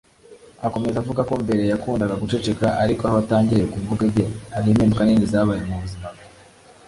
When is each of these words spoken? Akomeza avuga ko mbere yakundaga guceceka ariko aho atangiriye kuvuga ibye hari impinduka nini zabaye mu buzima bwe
Akomeza 0.67 0.97
avuga 0.99 1.21
ko 1.29 1.33
mbere 1.43 1.61
yakundaga 1.71 2.19
guceceka 2.21 2.67
ariko 2.83 3.01
aho 3.07 3.15
atangiriye 3.23 3.67
kuvuga 3.73 4.01
ibye 4.09 4.25
hari 4.53 4.67
impinduka 4.71 5.01
nini 5.03 5.31
zabaye 5.33 5.61
mu 5.67 5.75
buzima 5.83 6.07
bwe 6.13 6.23